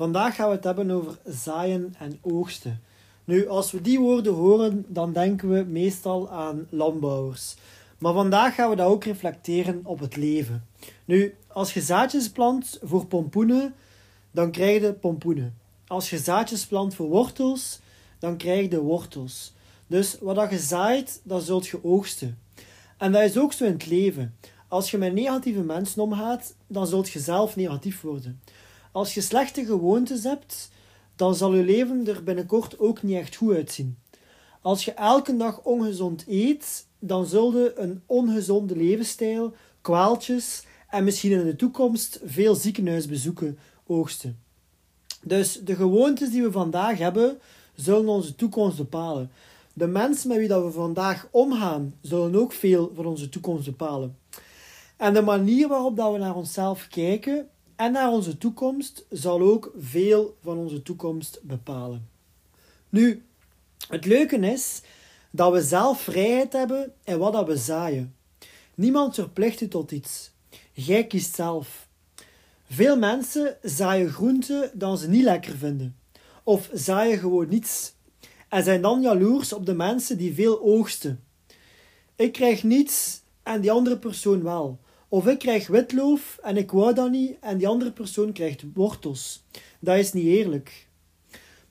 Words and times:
Vandaag 0.00 0.34
gaan 0.34 0.48
we 0.48 0.54
het 0.54 0.64
hebben 0.64 0.90
over 0.90 1.18
zaaien 1.24 1.94
en 1.98 2.18
oogsten. 2.22 2.80
Nu, 3.24 3.48
als 3.48 3.70
we 3.70 3.80
die 3.80 3.98
woorden 3.98 4.32
horen, 4.32 4.84
dan 4.88 5.12
denken 5.12 5.50
we 5.50 5.64
meestal 5.64 6.30
aan 6.30 6.66
landbouwers. 6.70 7.56
Maar 7.98 8.12
vandaag 8.12 8.54
gaan 8.54 8.70
we 8.70 8.76
dat 8.76 8.86
ook 8.86 9.04
reflecteren 9.04 9.80
op 9.84 10.00
het 10.00 10.16
leven. 10.16 10.66
Nu, 11.04 11.34
als 11.46 11.74
je 11.74 11.80
zaadjes 11.80 12.30
plant 12.30 12.78
voor 12.82 13.06
pompoenen, 13.06 13.74
dan 14.30 14.50
krijg 14.50 14.82
je 14.82 14.92
pompoenen. 14.92 15.58
Als 15.86 16.10
je 16.10 16.18
zaadjes 16.18 16.66
plant 16.66 16.94
voor 16.94 17.08
wortels, 17.08 17.80
dan 18.18 18.36
krijg 18.36 18.70
je 18.70 18.80
wortels. 18.80 19.52
Dus 19.86 20.16
wat 20.20 20.50
je 20.50 20.58
zaait, 20.58 21.20
dat 21.24 21.42
zult 21.42 21.66
je 21.66 21.84
oogsten. 21.84 22.38
En 22.98 23.12
dat 23.12 23.22
is 23.22 23.38
ook 23.38 23.52
zo 23.52 23.64
in 23.64 23.72
het 23.72 23.86
leven. 23.86 24.34
Als 24.68 24.90
je 24.90 24.98
met 24.98 25.12
negatieve 25.12 25.62
mensen 25.62 26.02
omgaat, 26.02 26.54
dan 26.66 26.86
zult 26.86 27.10
je 27.10 27.18
zelf 27.18 27.56
negatief 27.56 28.00
worden. 28.00 28.40
Als 28.92 29.14
je 29.14 29.20
slechte 29.20 29.64
gewoontes 29.64 30.24
hebt, 30.24 30.70
dan 31.16 31.34
zal 31.34 31.54
je 31.54 31.62
leven 31.62 32.06
er 32.06 32.24
binnenkort 32.24 32.78
ook 32.78 33.02
niet 33.02 33.16
echt 33.16 33.36
goed 33.36 33.54
uitzien. 33.54 33.98
Als 34.62 34.84
je 34.84 34.92
elke 34.92 35.36
dag 35.36 35.62
ongezond 35.62 36.24
eet, 36.28 36.86
dan 36.98 37.26
zul 37.26 37.52
je 37.56 37.72
een 37.76 38.02
ongezonde 38.06 38.76
levensstijl, 38.76 39.54
kwaaltjes 39.80 40.64
en 40.88 41.04
misschien 41.04 41.30
in 41.30 41.44
de 41.44 41.56
toekomst 41.56 42.20
veel 42.24 42.54
ziekenhuisbezoeken 42.54 43.58
oogsten. 43.86 44.38
Dus 45.22 45.60
de 45.64 45.74
gewoontes 45.74 46.30
die 46.30 46.42
we 46.42 46.52
vandaag 46.52 46.98
hebben, 46.98 47.38
zullen 47.74 48.08
onze 48.08 48.34
toekomst 48.34 48.76
bepalen. 48.76 49.30
De 49.72 49.86
mensen 49.86 50.28
met 50.28 50.38
wie 50.38 50.48
dat 50.48 50.64
we 50.64 50.70
vandaag 50.70 51.28
omgaan, 51.30 51.94
zullen 52.00 52.36
ook 52.36 52.52
veel 52.52 52.92
van 52.94 53.06
onze 53.06 53.28
toekomst 53.28 53.64
bepalen. 53.64 54.18
En 54.96 55.14
de 55.14 55.22
manier 55.22 55.68
waarop 55.68 55.96
dat 55.96 56.12
we 56.12 56.18
naar 56.18 56.36
onszelf 56.36 56.88
kijken 56.88 57.48
en 57.80 57.92
naar 57.92 58.10
onze 58.10 58.38
toekomst 58.38 59.06
zal 59.10 59.40
ook 59.40 59.72
veel 59.78 60.36
van 60.42 60.56
onze 60.56 60.82
toekomst 60.82 61.40
bepalen. 61.42 62.08
Nu, 62.88 63.24
het 63.88 64.04
leuke 64.04 64.36
is 64.36 64.82
dat 65.30 65.52
we 65.52 65.62
zelf 65.62 66.00
vrijheid 66.00 66.52
hebben 66.52 66.92
in 67.04 67.18
wat 67.18 67.32
dat 67.32 67.46
we 67.46 67.56
zaaien. 67.56 68.14
Niemand 68.74 69.14
verplicht 69.14 69.60
u 69.60 69.68
tot 69.68 69.90
iets. 69.90 70.30
Jij 70.72 71.06
kiest 71.06 71.34
zelf. 71.34 71.88
Veel 72.64 72.98
mensen 72.98 73.56
zaaien 73.62 74.10
groenten 74.10 74.70
dat 74.74 75.00
ze 75.00 75.08
niet 75.08 75.24
lekker 75.24 75.56
vinden. 75.56 75.96
Of 76.42 76.70
zaaien 76.72 77.18
gewoon 77.18 77.48
niets. 77.48 77.94
En 78.48 78.64
zijn 78.64 78.82
dan 78.82 79.00
jaloers 79.00 79.52
op 79.52 79.66
de 79.66 79.74
mensen 79.74 80.18
die 80.18 80.34
veel 80.34 80.60
oogsten. 80.62 81.24
Ik 82.16 82.32
krijg 82.32 82.62
niets 82.62 83.22
en 83.42 83.60
die 83.60 83.72
andere 83.72 83.98
persoon 83.98 84.42
wel. 84.42 84.78
Of 85.12 85.26
ik 85.26 85.38
krijg 85.38 85.66
witloof 85.66 86.38
en 86.42 86.56
ik 86.56 86.70
wou 86.70 86.94
dat 86.94 87.10
niet 87.10 87.36
en 87.40 87.58
die 87.58 87.68
andere 87.68 87.92
persoon 87.92 88.32
krijgt 88.32 88.64
wortels. 88.74 89.44
Dat 89.80 89.96
is 89.96 90.12
niet 90.12 90.26
eerlijk. 90.26 90.88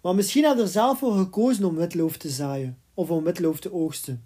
Maar 0.02 0.16
misschien 0.16 0.44
had 0.44 0.60
er 0.60 0.68
zelf 0.68 1.00
voor 1.00 1.18
gekozen 1.18 1.66
om 1.66 1.76
witloof 1.76 2.18
te 2.18 2.30
zaaien 2.30 2.78
of 2.94 3.10
om 3.10 3.24
witloof 3.24 3.60
te 3.60 3.74
oogsten. 3.74 4.26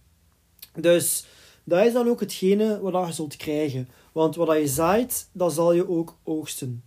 Dus 0.76 1.26
dat 1.64 1.86
is 1.86 1.94
dan 1.94 2.08
ook 2.08 2.20
hetgene 2.20 2.80
wat 2.80 3.08
je 3.08 3.14
zult 3.14 3.36
krijgen. 3.36 3.90
Want 4.12 4.36
wat 4.36 4.58
je 4.58 4.68
zaait, 4.68 5.30
dat 5.32 5.54
zal 5.54 5.74
je 5.74 5.90
ook 5.90 6.18
oogsten. 6.24 6.84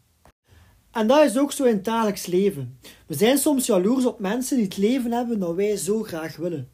En 0.91 1.07
dat 1.07 1.25
is 1.25 1.39
ook 1.39 1.53
zo 1.53 1.65
in 1.65 1.75
het 1.75 1.85
dagelijks 1.85 2.27
leven. 2.27 2.79
We 3.07 3.15
zijn 3.15 3.39
soms 3.39 3.67
jaloers 3.67 4.05
op 4.05 4.19
mensen 4.19 4.57
die 4.57 4.65
het 4.65 4.77
leven 4.77 5.13
hebben 5.13 5.39
dat 5.39 5.55
wij 5.55 5.77
zo 5.77 6.03
graag 6.03 6.37
willen. 6.37 6.71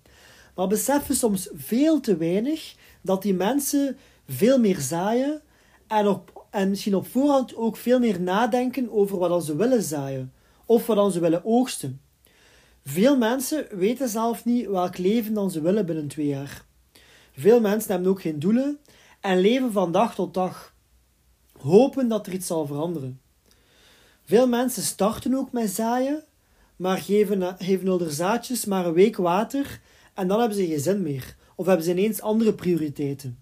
Maar 0.55 0.67
beseffen 0.67 1.15
soms 1.15 1.49
veel 1.55 2.01
te 2.01 2.17
weinig 2.17 2.75
dat 3.03 3.23
die 3.23 3.35
mensen 3.35 3.97
veel 4.27 4.59
meer 4.59 4.81
zaaien 4.81 5.43
en, 5.87 6.07
op, 6.07 6.47
en 6.51 6.69
misschien 6.69 6.95
op 6.95 7.07
voorhand 7.07 7.57
ook 7.57 7.77
veel 7.77 7.99
meer 7.99 8.21
nadenken 8.21 8.91
over 8.91 9.19
wat 9.19 9.45
ze 9.45 9.57
willen 9.57 9.83
zaaien 9.83 10.33
of 10.67 10.87
wat 10.87 11.13
ze 11.13 11.21
willen 11.21 11.45
oogsten. 11.45 12.01
Veel 12.85 13.17
mensen 13.17 13.67
weten 13.71 14.09
zelf 14.09 14.45
niet 14.45 14.67
welk 14.67 14.99
leven 14.99 15.35
dan 15.35 15.51
ze 15.51 15.61
willen 15.61 15.87
binnen 15.87 16.09
twee 16.09 16.27
jaar. 16.27 16.65
Veel 17.37 17.61
mensen 17.61 17.91
hebben 17.91 18.11
ook 18.11 18.21
geen 18.21 18.39
doelen 18.39 18.79
en 19.21 19.41
leven 19.41 19.73
van 19.73 19.93
dag 19.93 20.15
tot 20.15 20.35
dag, 20.35 20.75
hopen 21.61 22.09
dat 22.09 22.27
er 22.27 22.33
iets 22.33 22.47
zal 22.47 22.67
veranderen. 22.67 23.21
Veel 24.25 24.49
mensen 24.49 24.83
starten 24.83 25.35
ook 25.35 25.53
met 25.53 25.71
zaaien, 25.71 26.25
maar 26.77 26.99
geven, 26.99 27.57
geven 27.59 28.01
er 28.01 28.11
zaadjes 28.11 28.65
maar 28.65 28.87
een 28.87 28.93
week 28.93 29.17
water 29.17 29.81
en 30.15 30.29
dan 30.29 30.39
hebben 30.39 30.57
ze 30.57 30.67
geen 30.67 30.81
zin 30.81 31.03
meer 31.03 31.37
of 31.57 31.67
hebben 31.67 31.85
ze 31.85 31.91
ineens 31.91 32.21
andere 32.21 32.55
prioriteiten. 32.55 33.42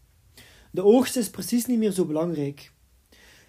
De 0.70 0.84
oogst 0.84 1.16
is 1.16 1.30
precies 1.30 1.66
niet 1.66 1.78
meer 1.78 1.90
zo 1.90 2.04
belangrijk. 2.04 2.72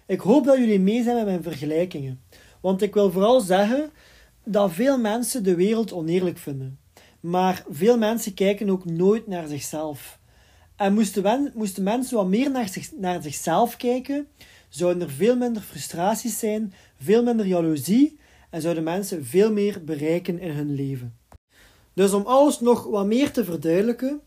Ik 0.06 0.20
hoop 0.20 0.44
dat 0.44 0.58
jullie 0.58 0.80
mee 0.80 1.02
zijn 1.02 1.16
met 1.16 1.24
mijn 1.24 1.42
vergelijkingen, 1.42 2.22
want 2.60 2.82
ik 2.82 2.94
wil 2.94 3.10
vooral 3.10 3.40
zeggen 3.40 3.90
dat 4.44 4.72
veel 4.72 4.98
mensen 4.98 5.44
de 5.44 5.54
wereld 5.54 5.92
oneerlijk 5.92 6.38
vinden. 6.38 6.78
Maar 7.20 7.64
veel 7.70 7.98
mensen 7.98 8.34
kijken 8.34 8.70
ook 8.70 8.84
nooit 8.84 9.26
naar 9.26 9.46
zichzelf. 9.46 10.18
En 10.76 10.94
moesten, 10.94 11.52
moesten 11.54 11.82
mensen 11.82 12.16
wat 12.16 12.26
meer 12.26 12.50
naar, 12.50 12.68
zich, 12.68 12.92
naar 12.92 13.22
zichzelf 13.22 13.76
kijken, 13.76 14.26
zouden 14.68 15.02
er 15.02 15.10
veel 15.10 15.36
minder 15.36 15.62
frustraties 15.62 16.38
zijn, 16.38 16.72
veel 16.96 17.22
minder 17.22 17.46
jaloezie 17.46 18.18
en 18.50 18.60
zouden 18.60 18.82
mensen 18.82 19.24
veel 19.24 19.52
meer 19.52 19.84
bereiken 19.84 20.38
in 20.38 20.50
hun 20.50 20.74
leven. 20.74 21.16
Dus 21.94 22.12
om 22.12 22.26
alles 22.26 22.60
nog 22.60 22.84
wat 22.84 23.06
meer 23.06 23.30
te 23.30 23.44
verduidelijken, 23.44 24.20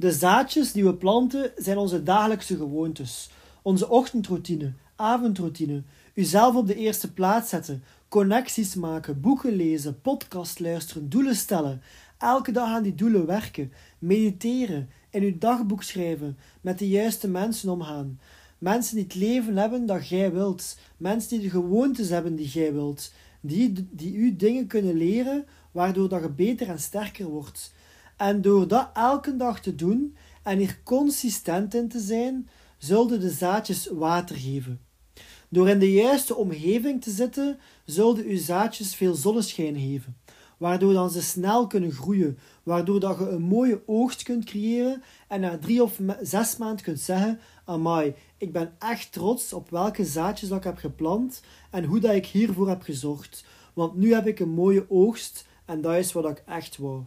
de 0.00 0.12
zaadjes 0.12 0.72
die 0.72 0.84
we 0.84 0.94
planten 0.94 1.52
zijn 1.56 1.78
onze 1.78 2.02
dagelijkse 2.02 2.56
gewoontes. 2.56 3.30
Onze 3.62 3.88
ochtendroutine, 3.88 4.72
avondroutine, 4.96 5.82
uzelf 6.14 6.54
op 6.54 6.66
de 6.66 6.74
eerste 6.74 7.12
plaats 7.12 7.48
zetten, 7.48 7.84
connecties 8.08 8.74
maken, 8.74 9.20
boeken 9.20 9.52
lezen, 9.52 10.00
podcast 10.00 10.60
luisteren, 10.60 11.08
doelen 11.08 11.34
stellen, 11.34 11.82
elke 12.18 12.52
dag 12.52 12.68
aan 12.68 12.82
die 12.82 12.94
doelen 12.94 13.26
werken, 13.26 13.72
mediteren, 13.98 14.90
in 15.10 15.22
uw 15.22 15.38
dagboek 15.38 15.82
schrijven, 15.82 16.38
met 16.60 16.78
de 16.78 16.88
juiste 16.88 17.28
mensen 17.28 17.70
omgaan. 17.70 18.20
Mensen 18.58 18.94
die 18.94 19.04
het 19.04 19.14
leven 19.14 19.56
hebben 19.56 19.86
dat 19.86 20.08
jij 20.08 20.32
wilt, 20.32 20.78
mensen 20.96 21.30
die 21.30 21.40
de 21.40 21.50
gewoontes 21.50 22.08
hebben 22.08 22.36
die 22.36 22.48
jij 22.48 22.72
wilt, 22.72 23.12
die, 23.40 23.88
die 23.90 24.14
u 24.14 24.36
dingen 24.36 24.66
kunnen 24.66 24.96
leren 24.96 25.44
waardoor 25.70 26.08
dat 26.08 26.22
je 26.22 26.30
beter 26.30 26.68
en 26.68 26.80
sterker 26.80 27.26
wordt. 27.26 27.72
En 28.20 28.42
door 28.42 28.68
dat 28.68 28.90
elke 28.94 29.36
dag 29.36 29.60
te 29.60 29.74
doen 29.74 30.16
en 30.42 30.58
hier 30.58 30.80
consistent 30.84 31.74
in 31.74 31.88
te 31.88 32.00
zijn, 32.00 32.48
zullen 32.78 33.20
de 33.20 33.30
zaadjes 33.30 33.86
water 33.86 34.36
geven. 34.36 34.80
Door 35.48 35.68
in 35.68 35.78
de 35.78 35.92
juiste 35.92 36.34
omgeving 36.34 37.02
te 37.02 37.10
zitten, 37.10 37.58
zullen 37.84 38.24
uw 38.24 38.36
zaadjes 38.36 38.94
veel 38.94 39.14
zonneschijn 39.14 39.78
geven, 39.78 40.16
waardoor 40.56 40.92
dan 40.92 41.10
ze 41.10 41.22
snel 41.22 41.66
kunnen 41.66 41.92
groeien, 41.92 42.38
waardoor 42.62 43.00
dat 43.00 43.18
je 43.18 43.28
een 43.28 43.42
mooie 43.42 43.82
oogst 43.86 44.22
kunt 44.22 44.44
creëren 44.44 45.02
en 45.28 45.40
na 45.40 45.58
drie 45.58 45.82
of 45.82 46.00
zes 46.22 46.56
maanden 46.56 46.84
kunt 46.84 47.00
zeggen, 47.00 47.40
amai, 47.64 48.14
ik 48.38 48.52
ben 48.52 48.74
echt 48.78 49.12
trots 49.12 49.52
op 49.52 49.70
welke 49.70 50.04
zaadjes 50.04 50.48
dat 50.48 50.58
ik 50.58 50.64
heb 50.64 50.78
geplant 50.78 51.42
en 51.70 51.84
hoe 51.84 52.00
dat 52.00 52.14
ik 52.14 52.26
hiervoor 52.26 52.68
heb 52.68 52.82
gezorgd. 52.82 53.44
Want 53.74 53.94
nu 53.96 54.14
heb 54.14 54.26
ik 54.26 54.40
een 54.40 54.54
mooie 54.54 54.86
oogst 54.88 55.46
en 55.64 55.80
dat 55.80 55.96
is 55.96 56.12
wat 56.12 56.28
ik 56.28 56.42
echt 56.46 56.76
wou. 56.76 57.02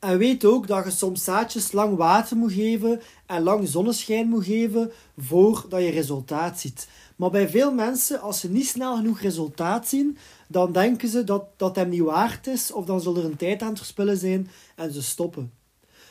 En 0.00 0.18
weet 0.18 0.44
ook 0.44 0.66
dat 0.66 0.84
je 0.84 0.90
soms 0.90 1.24
zaadjes 1.24 1.72
lang 1.72 1.96
water 1.96 2.36
moet 2.36 2.52
geven 2.52 3.00
en 3.26 3.42
lang 3.42 3.68
zonneschijn 3.68 4.28
moet 4.28 4.44
geven 4.44 4.92
voordat 5.16 5.80
je 5.80 5.90
resultaat 5.90 6.60
ziet. 6.60 6.88
Maar 7.16 7.30
bij 7.30 7.48
veel 7.48 7.72
mensen, 7.72 8.20
als 8.20 8.40
ze 8.40 8.50
niet 8.50 8.66
snel 8.66 8.96
genoeg 8.96 9.20
resultaat 9.20 9.88
zien, 9.88 10.18
dan 10.48 10.72
denken 10.72 11.08
ze 11.08 11.24
dat 11.24 11.44
dat 11.56 11.76
hem 11.76 11.88
niet 11.88 12.00
waard 12.00 12.46
is 12.46 12.72
of 12.72 12.84
dan 12.84 13.00
zal 13.00 13.16
er 13.16 13.24
een 13.24 13.36
tijd 13.36 13.62
aan 13.62 13.68
het 13.68 13.78
verspillen 13.78 14.16
zijn 14.16 14.50
en 14.76 14.92
ze 14.92 15.02
stoppen. 15.02 15.52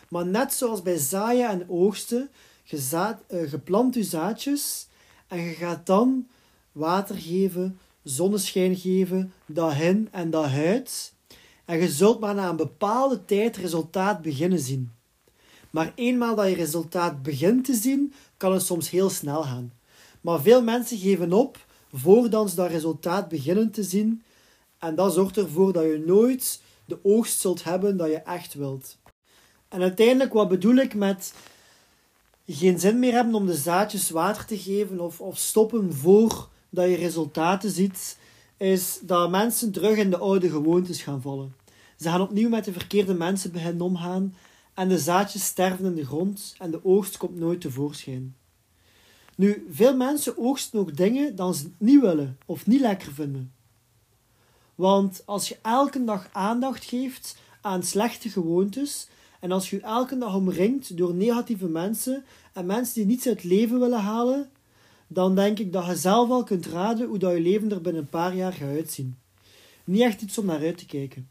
Maar 0.10 0.26
net 0.26 0.54
zoals 0.54 0.82
bij 0.82 0.98
zaaien 0.98 1.50
en 1.50 1.70
oogsten, 1.70 2.30
je, 2.64 2.78
zaad, 2.78 3.22
uh, 3.30 3.52
je 3.52 3.60
plant 3.60 3.96
je 3.96 4.04
zaadjes 4.04 4.88
en 5.28 5.40
je 5.40 5.54
gaat 5.54 5.86
dan 5.86 6.28
water 6.72 7.16
geven, 7.16 7.80
zonneschijn 8.04 8.76
geven, 8.76 9.34
dat 9.46 9.76
in 9.80 10.08
en 10.12 10.30
dat. 10.30 10.52
En 11.70 11.80
je 11.80 11.90
zult 11.90 12.20
maar 12.20 12.36
na 12.36 12.50
een 12.50 12.56
bepaalde 12.56 13.26
tijd 13.26 13.58
resultaat 13.58 14.22
beginnen 14.22 14.60
zien. 14.60 14.92
Maar 15.70 15.92
eenmaal 15.96 16.36
dat 16.36 16.48
je 16.48 16.56
resultaat 16.56 17.22
begint 17.22 17.66
te 17.66 17.74
zien, 17.74 18.14
kan 18.38 18.54
het 18.54 18.62
soms 18.62 18.90
heel 18.90 19.10
snel 19.10 19.44
gaan. 19.44 19.74
Maar 20.22 20.42
veel 20.42 20.64
mensen 20.64 20.98
geven 20.98 21.34
op 21.34 21.66
voordat 21.94 22.50
ze 22.50 22.56
dat 22.56 22.70
resultaat 22.70 23.28
beginnen 23.28 23.72
te 23.72 23.84
zien. 23.84 24.24
En 24.78 24.96
dat 24.96 25.14
zorgt 25.14 25.38
ervoor 25.38 25.74
dat 25.74 25.84
je 25.84 26.04
nooit 26.06 26.62
de 26.86 27.00
oogst 27.04 27.40
zult 27.40 27.64
hebben 27.64 27.98
dat 27.98 28.10
je 28.10 28.18
echt 28.18 28.54
wilt. 28.54 28.98
En 29.68 29.82
uiteindelijk, 29.82 30.34
wat 30.34 30.50
bedoel 30.50 30.76
ik 30.76 30.94
met 30.94 31.34
geen 32.48 32.80
zin 32.80 33.00
meer 33.00 33.14
hebben 33.14 33.36
om 33.36 33.46
de 33.46 33.56
zaadjes 33.56 34.10
water 34.10 34.46
te 34.46 34.58
geven 34.58 35.00
of, 35.00 35.22
of 35.22 35.38
stoppen 35.38 35.94
voor 35.94 36.50
dat 36.70 36.90
je 36.90 36.96
resultaten 36.96 37.72
ziet, 37.72 38.18
is 38.58 39.00
dat 39.02 39.30
mensen 39.30 39.72
terug 39.72 39.98
in 39.98 40.10
de 40.10 40.18
oude 40.18 40.50
gewoontes 40.50 41.02
gaan 41.02 41.22
vallen. 41.22 41.59
Ze 42.00 42.10
gaan 42.10 42.22
opnieuw 42.22 42.50
met 42.50 42.66
de 42.66 42.72
verkeerde 42.72 43.14
mensen 43.14 43.52
beginnen 43.52 43.82
omgaan 43.82 44.36
en 44.74 44.88
de 44.88 45.00
zaadjes 45.00 45.46
sterven 45.46 45.86
in 45.86 45.96
de 45.96 46.06
grond 46.06 46.56
en 46.58 46.72
de 46.72 46.86
oogst 46.86 47.18
komt 47.18 47.38
nooit 47.38 47.62
tevoorschijn. 47.62 48.36
Nu, 49.36 49.68
veel 49.70 49.96
mensen 49.96 50.38
oogsten 50.38 50.80
ook 50.80 50.98
dingen 50.98 51.36
dan 51.36 51.54
ze 51.56 51.70
niet 51.78 52.02
willen 52.02 52.38
of 52.46 52.68
niet 52.68 52.82
lekker 52.82 53.14
vinden. 53.14 53.54
Want 54.76 55.22
als 55.26 55.48
je 55.50 55.58
elke 55.62 56.04
dag 56.04 56.30
aandacht 56.32 56.86
geeft 56.86 57.38
aan 57.62 57.84
slechte 57.84 58.30
gewoontes 58.30 59.08
en 59.40 59.52
als 59.52 59.70
je 59.70 59.82
elke 59.82 60.18
dag 60.18 60.36
omringt 60.36 60.98
door 60.98 61.14
negatieve 61.14 61.68
mensen 61.68 62.24
en 62.54 62.66
mensen 62.66 62.94
die 62.94 63.06
niets 63.06 63.28
uit 63.28 63.42
het 63.42 63.52
leven 63.52 63.80
willen 63.80 64.02
halen, 64.02 64.50
dan 65.08 65.36
denk 65.36 65.60
ik 65.60 65.74
dat 65.74 65.86
je 65.86 65.96
zelf 65.96 66.30
al 66.30 66.44
kunt 66.44 66.66
raden 66.66 67.08
hoe 67.08 67.18
dat 67.18 67.34
je 67.34 67.42
leven 67.42 67.72
er 67.72 67.82
binnen 67.82 68.02
een 68.02 68.10
paar 68.10 68.36
jaar 68.36 68.54
gaat 68.54 68.70
uitzien. 68.70 69.18
Niet 69.84 70.02
echt 70.02 70.22
iets 70.22 70.38
om 70.38 70.46
naar 70.46 70.60
uit 70.60 70.78
te 70.78 70.86
kijken. 70.86 71.30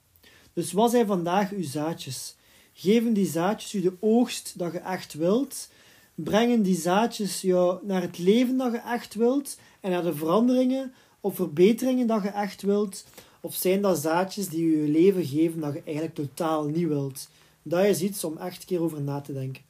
Dus 0.59 0.73
wat 0.73 0.91
zijn 0.91 1.07
vandaag 1.07 1.53
uw 1.53 1.63
zaadjes? 1.63 2.37
Geven 2.73 3.13
die 3.13 3.27
zaadjes 3.27 3.75
u 3.75 3.81
de 3.81 3.93
oogst 4.01 4.59
dat 4.59 4.73
je 4.73 4.79
echt 4.79 5.15
wilt? 5.15 5.69
Brengen 6.15 6.63
die 6.63 6.77
zaadjes 6.77 7.41
jou 7.41 7.87
naar 7.87 8.03
het 8.03 8.19
leven 8.19 8.57
dat 8.57 8.73
je 8.73 8.79
echt 8.79 9.15
wilt 9.15 9.59
en 9.81 9.91
naar 9.91 10.03
de 10.03 10.15
veranderingen 10.15 10.95
of 11.21 11.35
verbeteringen 11.35 12.07
dat 12.07 12.23
je 12.23 12.29
echt 12.29 12.63
wilt? 12.63 13.05
Of 13.41 13.55
zijn 13.55 13.83
dat 13.83 13.99
zaadjes 13.99 14.49
die 14.49 14.81
je 14.81 14.89
leven 14.89 15.25
geven 15.25 15.61
dat 15.61 15.73
je 15.73 15.83
eigenlijk 15.85 16.15
totaal 16.15 16.65
niet 16.65 16.89
wilt? 16.89 17.29
Dat 17.63 17.85
is 17.85 18.03
iets 18.03 18.25
om 18.25 18.37
echt 18.37 18.61
een 18.61 18.67
keer 18.67 18.83
over 18.83 19.01
na 19.01 19.21
te 19.21 19.33
denken. 19.33 19.63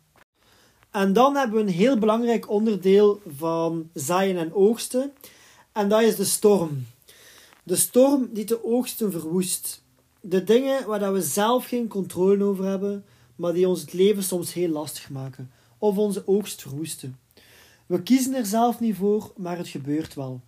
En 0.91 1.13
dan 1.13 1.37
hebben 1.37 1.57
we 1.57 1.63
een 1.63 1.79
heel 1.79 1.99
belangrijk 1.99 2.51
onderdeel 2.51 3.21
van 3.37 3.91
zaaien 3.95 4.37
en 4.37 4.55
oogsten. 4.55 5.13
En 5.73 5.89
dat 5.89 6.03
is 6.03 6.17
de 6.17 6.25
storm. 6.25 6.87
De 7.63 7.77
storm 7.77 8.29
die 8.33 8.45
de 8.45 8.65
oogsten 8.65 9.13
verwoest. 9.13 9.87
De 10.21 10.45
dingen 10.45 10.87
waar 10.87 11.13
we 11.13 11.23
zelf 11.23 11.67
geen 11.67 11.89
controle 11.89 12.45
over 12.45 12.65
hebben, 12.65 13.05
maar 13.37 13.53
die 13.53 13.69
ons 13.69 13.81
het 13.81 13.93
leven 13.93 14.23
soms 14.23 14.53
heel 14.53 14.69
lastig 14.69 15.11
maken. 15.11 15.51
Of 15.79 15.97
onze 15.97 16.23
oogst 16.27 16.63
verwoesten. 16.63 17.19
We 17.87 18.03
kiezen 18.03 18.35
er 18.35 18.47
zelf 18.47 18.81
niet 18.81 18.97
voor, 18.97 19.33
maar 19.37 19.57
het 19.57 19.69
gebeurt 19.69 20.15
wel. 20.15 20.41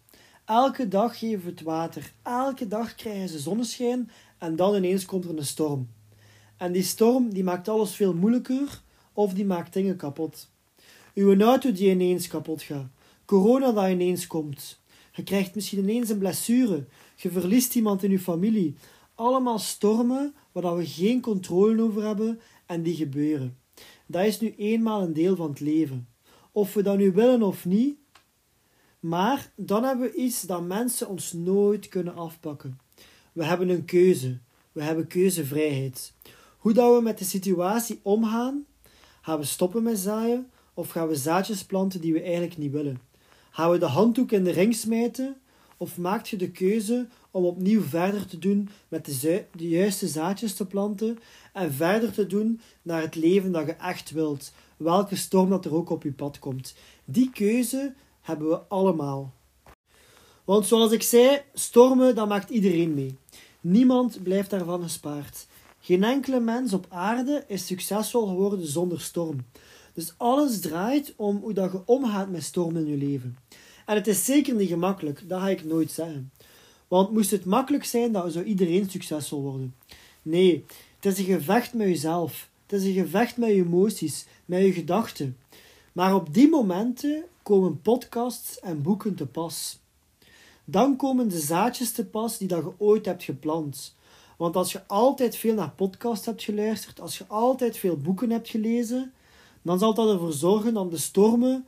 Elke 0.45 0.89
dag 0.89 1.19
geven 1.19 1.45
we 1.45 1.51
het 1.51 1.63
water. 1.63 2.13
Elke 2.23 2.69
dag 2.69 2.95
krijgen 2.95 3.29
ze 3.29 3.39
zonneschijn 3.39 4.11
en 4.39 4.57
dan 4.57 4.75
ineens 4.75 5.05
komt 5.05 5.25
er 5.25 5.39
een 5.39 5.45
storm. 5.45 5.89
En 6.57 6.73
die 6.73 6.83
storm 6.83 7.33
die 7.33 7.45
maakt 7.45 7.69
alles 7.69 7.95
veel 7.95 8.15
moeilijker 8.15 8.83
of 9.13 9.33
die 9.33 9.45
maakt 9.45 9.73
dingen 9.73 9.97
kapot. 9.97 10.51
Uw 11.15 11.41
auto 11.41 11.73
die 11.73 11.91
ineens 11.91 12.27
kapot 12.27 12.63
gaat. 12.63 12.87
Corona 13.25 13.73
dat 13.73 13.91
ineens 13.91 14.27
komt. 14.27 14.81
Je 15.13 15.23
krijgt 15.23 15.55
misschien 15.55 15.79
ineens 15.79 16.09
een 16.09 16.19
blessure. 16.19 16.85
Je 17.17 17.31
verliest 17.31 17.75
iemand 17.75 18.03
in 18.03 18.11
uw 18.11 18.19
familie. 18.19 18.75
Allemaal 19.21 19.59
stormen 19.59 20.35
waar 20.53 20.77
we 20.77 20.87
geen 20.87 21.21
controle 21.21 21.83
over 21.83 22.03
hebben 22.03 22.41
en 22.67 22.83
die 22.83 22.95
gebeuren. 22.95 23.59
Dat 24.07 24.25
is 24.25 24.41
nu 24.41 24.55
eenmaal 24.57 25.03
een 25.03 25.13
deel 25.13 25.37
van 25.37 25.49
het 25.51 25.61
leven. 25.61 26.09
Of 26.53 26.75
we 26.75 26.83
dat 26.83 26.97
nu 26.97 27.13
willen 27.13 27.43
of 27.43 27.65
niet. 27.65 27.97
Maar 29.01 29.53
dan 29.57 29.85
hebben 29.85 30.11
we 30.11 30.17
iets 30.17 30.43
dat 30.43 30.63
mensen 30.63 31.09
ons 31.09 31.33
nooit 31.33 31.89
kunnen 31.89 32.15
afpakken. 32.15 32.79
We 33.33 33.45
hebben 33.45 33.69
een 33.69 33.85
keuze. 33.85 34.39
We 34.73 34.83
hebben 34.83 35.07
keuzevrijheid. 35.07 36.13
Hoe 36.59 36.73
dat 36.73 36.97
we 36.97 37.03
met 37.03 37.19
de 37.19 37.25
situatie 37.25 38.01
omgaan, 38.03 38.65
gaan 39.21 39.39
we 39.39 39.45
stoppen 39.45 39.83
met 39.83 39.99
zaaien 39.99 40.51
of 40.75 40.91
gaan 40.91 41.09
we 41.09 41.15
zaadjes 41.17 41.65
planten 41.65 42.01
die 42.01 42.13
we 42.13 42.23
eigenlijk 42.23 42.57
niet 42.57 42.73
willen? 42.73 43.01
Gaan 43.51 43.71
we 43.71 43.79
de 43.79 43.87
handdoek 43.87 44.33
in 44.33 44.45
de 44.45 44.51
ring 44.51 44.75
smijten 44.75 45.41
of 45.77 45.99
maakt 45.99 46.29
je 46.29 46.37
de 46.37 46.51
keuze 46.51 47.09
om 47.31 47.45
opnieuw 47.45 47.83
verder 47.83 48.27
te 48.27 48.39
doen 48.39 48.69
met 48.89 49.05
de, 49.05 49.45
de 49.57 49.69
juiste 49.69 50.09
zaadjes 50.09 50.55
te 50.55 50.67
planten 50.67 51.19
en 51.53 51.73
verder 51.73 52.13
te 52.13 52.27
doen 52.27 52.61
naar 52.83 53.03
het 53.03 53.15
leven 53.15 53.53
dat 53.53 53.67
je 53.67 53.73
echt 53.73 54.11
wilt, 54.11 54.53
welke 54.77 55.17
storm 55.17 55.51
dat 55.51 55.65
er 55.65 55.75
ook 55.75 55.91
op 55.91 56.03
je 56.03 56.13
pad 56.13 56.39
komt? 56.39 56.75
Die 57.05 57.31
keuze 57.31 57.95
hebben 58.21 58.49
we 58.49 58.59
allemaal. 58.69 59.33
Want 60.45 60.67
zoals 60.67 60.93
ik 60.93 61.03
zei, 61.03 61.41
stormen, 61.55 62.15
dat 62.15 62.29
maakt 62.29 62.51
iedereen 62.51 62.95
mee. 62.95 63.19
Niemand 63.61 64.23
blijft 64.23 64.51
daarvan 64.51 64.83
gespaard. 64.83 65.47
Geen 65.81 66.05
enkele 66.05 66.41
mens 66.41 66.73
op 66.73 66.87
aarde 66.89 67.45
is 67.47 67.67
succesvol 67.67 68.27
geworden 68.27 68.67
zonder 68.67 69.01
storm. 69.01 69.39
Dus 69.93 70.15
alles 70.17 70.61
draait 70.61 71.13
om 71.17 71.37
hoe 71.37 71.53
dat 71.53 71.73
je 71.73 71.83
omgaat 71.85 72.31
met 72.31 72.43
stormen 72.43 72.87
in 72.87 72.91
je 72.91 72.97
leven. 72.97 73.37
En 73.87 73.95
het 73.95 74.07
is 74.07 74.25
zeker 74.25 74.55
niet 74.55 74.69
gemakkelijk, 74.69 75.29
dat 75.29 75.41
ga 75.41 75.49
ik 75.49 75.65
nooit 75.65 75.91
zeggen. 75.91 76.33
Want 76.91 77.13
moest 77.13 77.31
het 77.31 77.45
makkelijk 77.45 77.85
zijn, 77.85 78.13
dan 78.13 78.31
zou 78.31 78.45
iedereen 78.45 78.91
succesvol 78.91 79.43
worden. 79.43 79.75
Nee, 80.23 80.65
het 81.01 81.13
is 81.13 81.19
een 81.19 81.25
gevecht 81.25 81.75
met 81.75 81.87
jezelf. 81.87 82.49
Het 82.67 82.81
is 82.81 82.87
een 82.87 82.93
gevecht 82.93 83.37
met 83.37 83.49
je 83.49 83.55
emoties, 83.55 84.27
met 84.45 84.61
je 84.61 84.73
gedachten. 84.73 85.37
Maar 85.93 86.15
op 86.15 86.35
die 86.35 86.49
momenten 86.49 87.25
komen 87.43 87.81
podcasts 87.81 88.61
en 88.61 88.83
boeken 88.83 89.15
te 89.15 89.27
pas. 89.27 89.79
Dan 90.65 90.97
komen 90.97 91.29
de 91.29 91.39
zaadjes 91.39 91.93
te 91.93 92.07
pas 92.07 92.39
die 92.39 92.49
dat 92.49 92.63
je 92.63 92.73
ooit 92.79 93.07
hebt 93.07 93.23
geplant. 93.23 93.97
Want 94.37 94.57
als 94.57 94.73
je 94.73 94.87
altijd 94.87 95.37
veel 95.37 95.55
naar 95.55 95.71
podcasts 95.71 96.27
hebt 96.27 96.43
geluisterd, 96.43 97.01
als 97.01 97.19
je 97.19 97.27
altijd 97.27 97.77
veel 97.77 97.97
boeken 97.97 98.31
hebt 98.31 98.49
gelezen, 98.49 99.13
dan 99.63 99.79
zal 99.79 99.95
dat 99.95 100.11
ervoor 100.11 100.33
zorgen 100.33 100.75
dat, 100.75 100.91
de 100.91 100.97
stormen, 100.97 101.67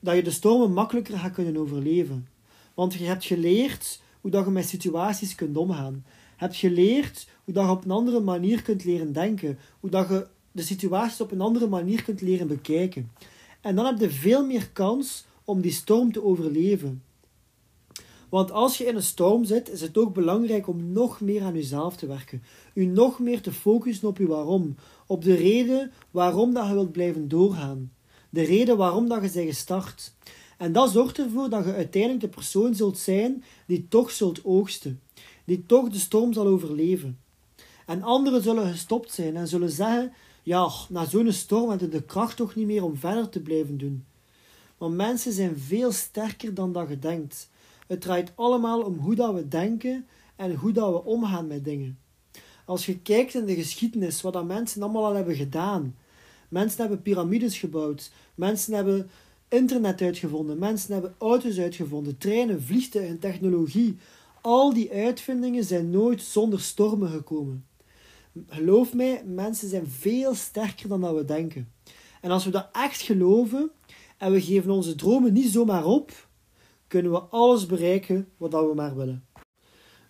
dat 0.00 0.14
je 0.14 0.22
de 0.22 0.30
stormen 0.30 0.72
makkelijker 0.72 1.18
gaat 1.18 1.32
kunnen 1.32 1.56
overleven. 1.56 2.33
Want 2.74 2.94
je 2.94 3.04
hebt 3.04 3.24
geleerd 3.24 4.00
hoe 4.20 4.30
dat 4.30 4.44
je 4.44 4.50
met 4.50 4.68
situaties 4.68 5.34
kunt 5.34 5.56
omgaan. 5.56 6.04
Je 6.04 6.10
hebt 6.36 6.56
geleerd 6.56 7.28
hoe 7.44 7.54
dat 7.54 7.64
je 7.64 7.70
op 7.70 7.84
een 7.84 7.90
andere 7.90 8.20
manier 8.20 8.62
kunt 8.62 8.84
leren 8.84 9.12
denken. 9.12 9.58
Hoe 9.80 9.90
dat 9.90 10.08
je 10.08 10.26
de 10.52 10.62
situaties 10.62 11.20
op 11.20 11.32
een 11.32 11.40
andere 11.40 11.66
manier 11.66 12.02
kunt 12.02 12.20
leren 12.20 12.46
bekijken. 12.46 13.10
En 13.60 13.76
dan 13.76 13.84
heb 13.84 13.98
je 13.98 14.10
veel 14.10 14.46
meer 14.46 14.70
kans 14.70 15.24
om 15.44 15.60
die 15.60 15.72
storm 15.72 16.12
te 16.12 16.24
overleven. 16.24 17.02
Want 18.28 18.50
als 18.50 18.78
je 18.78 18.84
in 18.84 18.96
een 18.96 19.02
storm 19.02 19.44
zit, 19.44 19.70
is 19.70 19.80
het 19.80 19.98
ook 19.98 20.14
belangrijk 20.14 20.68
om 20.68 20.92
nog 20.92 21.20
meer 21.20 21.42
aan 21.42 21.54
jezelf 21.54 21.96
te 21.96 22.06
werken. 22.06 22.42
U 22.74 22.84
nog 22.84 23.18
meer 23.18 23.40
te 23.40 23.52
focussen 23.52 24.08
op 24.08 24.18
je 24.18 24.26
waarom. 24.26 24.76
Op 25.06 25.24
de 25.24 25.34
reden 25.34 25.92
waarom 26.10 26.54
dat 26.54 26.66
je 26.66 26.72
wilt 26.72 26.92
blijven 26.92 27.28
doorgaan. 27.28 27.92
De 28.30 28.42
reden 28.42 28.76
waarom 28.76 29.08
dat 29.08 29.22
je 29.22 29.30
bent 29.30 29.48
gestart. 29.48 30.14
En 30.58 30.72
dat 30.72 30.90
zorgt 30.90 31.18
ervoor 31.18 31.48
dat 31.48 31.64
je 31.64 31.74
uiteindelijk 31.74 32.20
de 32.20 32.28
persoon 32.28 32.74
zult 32.74 32.98
zijn 32.98 33.44
die 33.66 33.88
toch 33.88 34.10
zult 34.10 34.44
oogsten. 34.44 35.00
Die 35.44 35.66
toch 35.66 35.88
de 35.88 35.98
storm 35.98 36.32
zal 36.32 36.46
overleven. 36.46 37.18
En 37.86 38.02
anderen 38.02 38.42
zullen 38.42 38.70
gestopt 38.70 39.12
zijn 39.12 39.36
en 39.36 39.48
zullen 39.48 39.70
zeggen: 39.70 40.12
Ja, 40.42 40.70
na 40.88 41.04
zo'n 41.04 41.32
storm 41.32 41.70
heb 41.70 41.80
je 41.80 41.88
de 41.88 42.02
kracht 42.02 42.36
toch 42.36 42.54
niet 42.54 42.66
meer 42.66 42.84
om 42.84 42.96
verder 42.96 43.28
te 43.28 43.40
blijven 43.40 43.78
doen. 43.78 44.04
Maar 44.78 44.90
mensen 44.90 45.32
zijn 45.32 45.58
veel 45.58 45.92
sterker 45.92 46.54
dan 46.54 46.72
dat 46.72 46.88
je 46.88 46.98
denkt. 46.98 47.50
Het 47.86 48.00
draait 48.00 48.32
allemaal 48.34 48.82
om 48.82 48.98
hoe 48.98 49.14
dat 49.14 49.34
we 49.34 49.48
denken 49.48 50.06
en 50.36 50.54
hoe 50.54 50.72
dat 50.72 50.92
we 50.92 51.04
omgaan 51.04 51.46
met 51.46 51.64
dingen. 51.64 51.98
Als 52.64 52.86
je 52.86 52.98
kijkt 52.98 53.34
in 53.34 53.44
de 53.44 53.54
geschiedenis, 53.54 54.22
wat 54.22 54.32
dat 54.32 54.44
mensen 54.44 54.82
allemaal 54.82 55.04
al 55.04 55.14
hebben 55.14 55.34
gedaan. 55.34 55.96
Mensen 56.48 56.80
hebben 56.80 57.02
piramides 57.02 57.58
gebouwd. 57.58 58.10
Mensen 58.34 58.74
hebben 58.74 59.10
internet 59.48 60.02
uitgevonden. 60.02 60.58
Mensen 60.58 60.92
hebben 60.92 61.14
auto's 61.18 61.58
uitgevonden. 61.58 62.18
Treinen, 62.18 62.62
vliegtuigen, 62.62 63.18
technologie. 63.18 63.96
Al 64.40 64.72
die 64.72 64.92
uitvindingen 64.92 65.64
zijn 65.64 65.90
nooit 65.90 66.22
zonder 66.22 66.60
stormen 66.60 67.08
gekomen. 67.08 67.66
Geloof 68.48 68.94
mij, 68.94 69.22
mensen 69.26 69.68
zijn 69.68 69.86
veel 69.86 70.34
sterker 70.34 70.88
dan 70.88 71.00
dat 71.00 71.14
we 71.14 71.24
denken. 71.24 71.72
En 72.20 72.30
als 72.30 72.44
we 72.44 72.50
dat 72.50 72.68
echt 72.72 73.00
geloven 73.00 73.70
en 74.18 74.32
we 74.32 74.40
geven 74.40 74.70
onze 74.70 74.94
dromen 74.94 75.32
niet 75.32 75.52
zomaar 75.52 75.84
op, 75.84 76.28
kunnen 76.88 77.12
we 77.12 77.18
alles 77.18 77.66
bereiken 77.66 78.28
wat 78.36 78.50
we 78.50 78.72
maar 78.74 78.96
willen. 78.96 79.24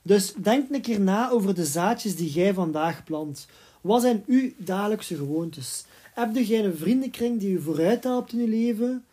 Dus 0.02 0.34
denk 0.34 0.70
een 0.70 0.80
keer 0.80 1.00
na 1.00 1.30
over 1.30 1.54
de 1.54 1.64
zaadjes 1.64 2.16
die 2.16 2.30
jij 2.30 2.54
vandaag 2.54 3.04
plant. 3.04 3.46
Wat 3.80 4.00
zijn 4.00 4.24
uw 4.26 4.50
dagelijkse 4.56 5.16
gewoontes? 5.16 5.84
Heb 6.14 6.36
jij 6.36 6.64
een 6.64 6.76
vriendenkring 6.76 7.40
die 7.40 7.50
je 7.50 7.60
vooruit 7.60 8.04
helpt 8.04 8.32
in 8.32 8.38
je 8.38 8.48
leven 8.48 9.04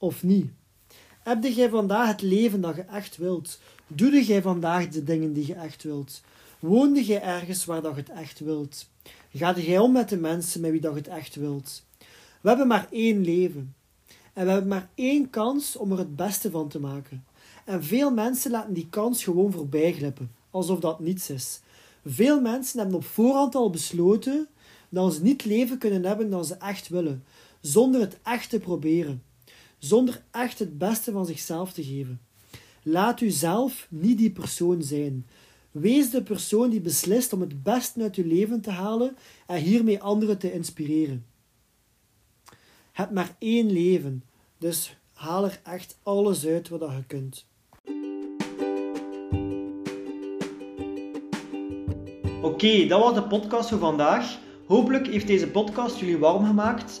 of 0.00 0.22
niet? 0.22 0.50
Heb 1.22 1.44
jij 1.44 1.68
vandaag 1.68 2.08
het 2.08 2.22
leven 2.22 2.60
dat 2.60 2.76
je 2.76 2.82
echt 2.82 3.16
wilt? 3.16 3.60
Doe 3.86 4.24
jij 4.24 4.42
vandaag 4.42 4.88
de 4.88 5.04
dingen 5.04 5.32
die 5.32 5.46
je 5.46 5.54
echt 5.54 5.82
wilt? 5.82 6.22
Woonde 6.58 7.04
jij 7.04 7.22
ergens 7.22 7.64
waar 7.64 7.82
dat 7.82 7.94
je 7.94 8.00
het 8.00 8.10
echt 8.10 8.40
wilt? 8.40 8.88
Ga 9.32 9.60
jij 9.60 9.78
om 9.78 9.92
met 9.92 10.08
de 10.08 10.16
mensen 10.16 10.60
met 10.60 10.70
wie 10.70 10.80
dat 10.80 10.92
je 10.92 10.98
het 10.98 11.08
echt 11.08 11.34
wilt? 11.34 11.82
We 12.40 12.48
hebben 12.48 12.66
maar 12.66 12.86
één 12.90 13.24
leven. 13.24 13.74
En 14.32 14.44
we 14.44 14.50
hebben 14.50 14.68
maar 14.68 14.88
één 14.94 15.30
kans 15.30 15.76
om 15.76 15.92
er 15.92 15.98
het 15.98 16.16
beste 16.16 16.50
van 16.50 16.68
te 16.68 16.80
maken. 16.80 17.24
En 17.64 17.84
veel 17.84 18.10
mensen 18.10 18.50
laten 18.50 18.74
die 18.74 18.88
kans 18.90 19.24
gewoon 19.24 19.52
voorbij 19.52 19.92
glippen. 19.92 20.32
alsof 20.50 20.80
dat 20.80 21.00
niets 21.00 21.30
is. 21.30 21.60
Veel 22.04 22.40
mensen 22.40 22.78
hebben 22.78 22.96
op 22.96 23.04
voorhand 23.04 23.54
al 23.54 23.70
besloten 23.70 24.48
dat 24.88 25.14
ze 25.14 25.22
niet 25.22 25.44
leven 25.44 25.78
kunnen 25.78 26.04
hebben 26.04 26.30
dat 26.30 26.46
ze 26.46 26.54
echt 26.54 26.88
willen, 26.88 27.24
zonder 27.60 28.00
het 28.00 28.18
echt 28.22 28.50
te 28.50 28.58
proberen, 28.58 29.22
zonder 29.80 30.22
echt 30.30 30.58
het 30.58 30.78
beste 30.78 31.12
van 31.12 31.26
zichzelf 31.26 31.72
te 31.72 31.84
geven. 31.84 32.20
Laat 32.82 33.20
u 33.20 33.30
zelf 33.30 33.86
niet 33.90 34.18
die 34.18 34.30
persoon 34.30 34.82
zijn. 34.82 35.26
Wees 35.70 36.10
de 36.10 36.22
persoon 36.22 36.70
die 36.70 36.80
beslist 36.80 37.32
om 37.32 37.40
het 37.40 37.62
beste 37.62 38.02
uit 38.02 38.16
uw 38.16 38.26
leven 38.26 38.60
te 38.60 38.70
halen 38.70 39.16
en 39.46 39.62
hiermee 39.62 40.02
anderen 40.02 40.38
te 40.38 40.52
inspireren. 40.52 41.26
Heb 42.92 43.10
maar 43.10 43.36
één 43.38 43.72
leven, 43.72 44.24
dus 44.58 44.96
haal 45.12 45.44
er 45.44 45.60
echt 45.64 45.98
alles 46.02 46.46
uit 46.46 46.68
wat 46.68 46.80
je 46.80 47.04
kunt. 47.06 47.46
Oké, 52.42 52.86
dat 52.86 53.00
was 53.00 53.14
de 53.14 53.22
podcast 53.22 53.68
voor 53.68 53.78
vandaag. 53.78 54.38
Hopelijk 54.66 55.06
heeft 55.06 55.26
deze 55.26 55.48
podcast 55.48 55.98
jullie 55.98 56.18
warm 56.18 56.44
gemaakt 56.44 57.00